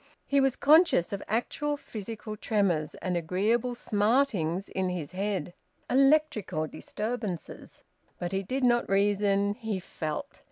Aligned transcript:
He 0.25 0.41
was 0.41 0.55
conscious 0.55 1.13
of 1.13 1.21
actual 1.27 1.77
physical 1.77 2.35
tremors 2.35 2.95
and 3.03 3.15
agreeable 3.15 3.75
smartings 3.75 4.67
in 4.67 4.89
his 4.89 5.11
head; 5.11 5.53
electric 5.91 6.51
disturbances. 6.71 7.83
But 8.17 8.31
he 8.31 8.41
did 8.41 8.63
not 8.63 8.89
reason; 8.89 9.53
he 9.53 9.79
felt. 9.79 10.39